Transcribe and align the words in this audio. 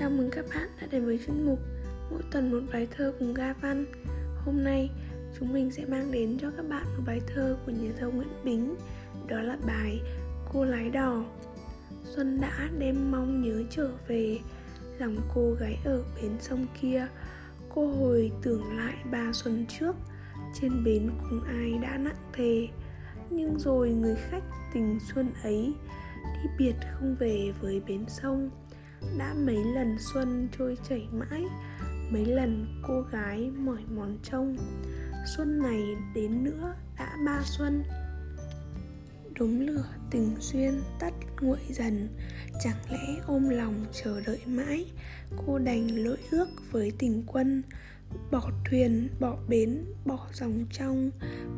Chào 0.00 0.10
mừng 0.10 0.30
các 0.30 0.44
bạn 0.54 0.68
đã 0.80 0.86
đến 0.90 1.04
với 1.04 1.20
chuyên 1.26 1.46
mục 1.46 1.58
Mỗi 2.10 2.22
tuần 2.30 2.50
một 2.50 2.60
bài 2.72 2.88
thơ 2.90 3.12
cùng 3.18 3.34
Ga 3.34 3.52
Văn. 3.52 3.86
Hôm 4.44 4.64
nay, 4.64 4.90
chúng 5.38 5.52
mình 5.52 5.70
sẽ 5.70 5.84
mang 5.84 6.12
đến 6.12 6.38
cho 6.40 6.50
các 6.56 6.68
bạn 6.68 6.84
một 6.96 7.02
bài 7.06 7.20
thơ 7.34 7.56
của 7.66 7.72
nhà 7.72 7.90
thơ 7.98 8.08
Nguyễn 8.08 8.28
Bính, 8.44 8.74
Đó 9.28 9.40
là 9.40 9.56
bài 9.66 10.00
Cô 10.52 10.64
lái 10.64 10.90
đò. 10.90 11.24
Xuân 12.04 12.40
đã 12.40 12.68
đem 12.78 13.10
mong 13.10 13.42
nhớ 13.42 13.62
trở 13.70 13.90
về, 14.08 14.38
Lòng 14.98 15.16
cô 15.34 15.52
gái 15.60 15.78
ở 15.84 16.04
bến 16.22 16.32
sông 16.40 16.66
kia. 16.80 17.06
Cô 17.74 17.86
hồi 17.86 18.32
tưởng 18.42 18.76
lại 18.76 18.94
ba 19.10 19.32
xuân 19.32 19.66
trước, 19.68 19.96
Trên 20.60 20.84
bến 20.84 21.10
cùng 21.30 21.44
ai 21.44 21.78
đã 21.82 21.98
nặng 21.98 22.30
thề. 22.32 22.68
Nhưng 23.30 23.58
rồi 23.58 23.90
người 23.90 24.16
khách 24.30 24.44
tình 24.74 24.98
xuân 25.14 25.30
ấy 25.42 25.72
Đi 26.24 26.50
biệt 26.58 26.74
không 26.92 27.16
về 27.18 27.52
với 27.60 27.82
bến 27.88 28.04
sông 28.08 28.50
đã 29.18 29.34
mấy 29.34 29.64
lần 29.64 29.96
xuân 29.98 30.48
trôi 30.58 30.78
chảy 30.88 31.08
mãi, 31.12 31.42
mấy 32.10 32.26
lần 32.26 32.66
cô 32.82 33.00
gái 33.00 33.50
mỏi 33.50 33.82
mòn 33.96 34.18
trông. 34.22 34.56
Xuân 35.36 35.58
này 35.58 35.82
đến 36.14 36.44
nữa 36.44 36.74
đã 36.98 37.16
ba 37.26 37.42
xuân. 37.44 37.82
Đốm 39.38 39.60
lửa 39.60 39.84
tình 40.10 40.36
duyên 40.40 40.80
tắt 40.98 41.12
nguội 41.40 41.58
dần, 41.68 42.08
chẳng 42.64 42.76
lẽ 42.90 43.22
ôm 43.26 43.48
lòng 43.48 43.84
chờ 43.92 44.20
đợi 44.26 44.40
mãi? 44.46 44.84
Cô 45.46 45.58
đành 45.58 46.04
lỗi 46.04 46.18
ước 46.30 46.48
với 46.70 46.92
tình 46.98 47.22
quân, 47.26 47.62
bỏ 48.30 48.50
thuyền, 48.70 49.08
bỏ 49.20 49.36
bến, 49.48 49.84
bỏ 50.04 50.26
dòng 50.32 50.66
trong. 50.72 51.10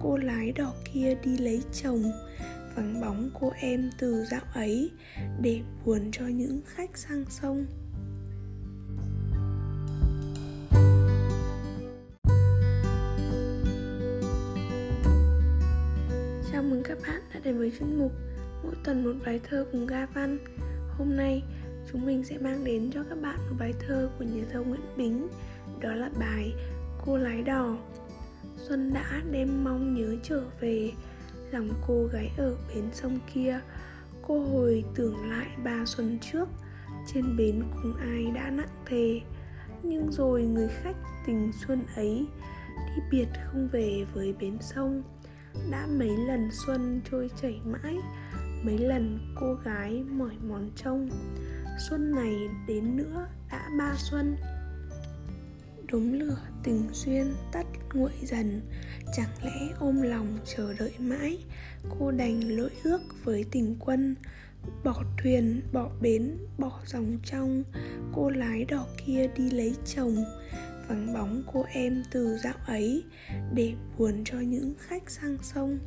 Cô 0.00 0.16
lái 0.16 0.52
đò 0.52 0.72
kia 0.92 1.14
đi 1.24 1.38
lấy 1.38 1.62
chồng 1.72 2.02
vắng 2.78 3.00
bóng 3.00 3.30
cô 3.40 3.52
em 3.60 3.90
từ 3.98 4.24
dạo 4.30 4.40
ấy 4.54 4.90
để 5.42 5.60
buồn 5.84 6.10
cho 6.12 6.26
những 6.26 6.60
khách 6.66 6.98
sang 6.98 7.24
sông. 7.30 7.66
Chào 16.52 16.62
mừng 16.62 16.82
các 16.84 16.98
bạn 17.02 17.20
đã 17.34 17.40
đến 17.44 17.58
với 17.58 17.72
chuyên 17.78 17.98
mục 17.98 18.12
Mỗi 18.62 18.74
tuần 18.84 19.04
một 19.04 19.14
bài 19.26 19.40
thơ 19.50 19.66
cùng 19.72 19.86
Ga 19.86 20.06
Văn. 20.06 20.38
Hôm 20.98 21.16
nay, 21.16 21.42
chúng 21.92 22.06
mình 22.06 22.24
sẽ 22.24 22.38
mang 22.38 22.64
đến 22.64 22.90
cho 22.94 23.04
các 23.10 23.22
bạn 23.22 23.38
một 23.50 23.56
bài 23.58 23.72
thơ 23.86 24.10
của 24.18 24.24
nhà 24.24 24.44
thơ 24.52 24.60
Nguyễn 24.60 24.80
Bính, 24.96 25.28
Đó 25.80 25.94
là 25.94 26.10
bài 26.20 26.52
Cô 27.06 27.16
lái 27.16 27.42
đò. 27.42 27.76
Xuân 28.56 28.92
đã 28.94 29.22
đem 29.30 29.64
mong 29.64 29.94
nhớ 29.94 30.16
trở 30.22 30.44
về 30.60 30.92
lòng 31.52 31.68
cô 31.86 32.04
gái 32.12 32.30
ở 32.36 32.56
bến 32.68 32.84
sông 32.92 33.18
kia. 33.34 33.60
Cô 34.22 34.40
hồi 34.40 34.84
tưởng 34.94 35.30
lại 35.30 35.46
ba 35.64 35.84
xuân 35.86 36.18
trước, 36.20 36.48
trên 37.12 37.36
bến 37.36 37.62
cùng 37.82 37.94
ai 37.96 38.26
đã 38.34 38.50
nặng 38.50 38.84
thề. 38.86 39.20
Nhưng 39.82 40.12
rồi 40.12 40.42
người 40.42 40.68
khách 40.68 40.96
tình 41.26 41.52
xuân 41.66 41.82
ấy 41.96 42.26
đi 42.96 43.02
biệt 43.10 43.28
không 43.44 43.68
về 43.72 44.04
với 44.14 44.34
bến 44.40 44.58
sông. 44.60 45.02
Đã 45.70 45.86
mấy 45.98 46.16
lần 46.16 46.48
xuân 46.52 47.00
trôi 47.10 47.30
chảy 47.42 47.60
mãi, 47.64 47.96
mấy 48.64 48.78
lần 48.78 49.18
cô 49.40 49.54
gái 49.54 50.04
mỏi 50.10 50.34
mòn 50.48 50.70
trông 50.76 51.08
xuân 51.88 52.12
này 52.12 52.34
đến 52.66 52.96
nữa 52.96 53.26
đã 53.50 53.70
ba 53.78 53.94
xuân 53.96 54.36
đốm 55.92 56.12
lửa 56.12 56.36
tình 56.62 56.88
duyên 56.92 57.34
tắt 57.52 57.66
nguội 57.94 58.12
dần. 58.22 58.60
Chẳng 59.16 59.30
lẽ 59.44 59.68
ôm 59.78 60.02
lòng 60.02 60.38
chờ 60.44 60.74
đợi 60.78 60.92
mãi, 60.98 61.38
cô 61.98 62.10
đành 62.10 62.56
lỗi 62.56 62.70
ước 62.82 63.00
với 63.24 63.44
tình 63.50 63.76
quân. 63.80 64.16
Bỏ 64.84 65.04
thuyền, 65.22 65.62
bỏ 65.72 65.90
bến, 66.00 66.36
bỏ 66.58 66.80
dòng 66.86 67.18
trong, 67.24 67.64
cô 68.14 68.30
lái 68.30 68.64
đò 68.64 68.86
kia 69.06 69.30
đi 69.36 69.50
lấy 69.50 69.74
chồng. 69.84 70.24
Vắng 70.88 71.12
bóng 71.14 71.42
cô 71.52 71.64
em 71.72 72.02
từ 72.10 72.38
dạo 72.44 72.54
ấy, 72.66 73.04
để 73.54 73.72
buồn 73.98 74.22
cho 74.24 74.40
những 74.40 74.74
khách 74.78 75.10
sang 75.10 75.36
sông. 75.42 75.78